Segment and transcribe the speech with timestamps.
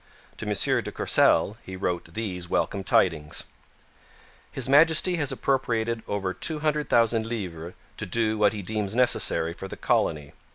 [0.37, 0.53] To M.
[0.81, 3.43] de Courcelle he wrote these welcome tidings:
[4.51, 9.77] His Majesty has appropriated over 200,000 livres to do what he deems necessary for the
[9.77, 10.33] colony.